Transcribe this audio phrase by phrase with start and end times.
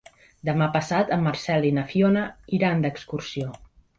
[0.47, 2.25] Demà passat en Marcel i na Fiona
[2.61, 3.53] iran d'excursió.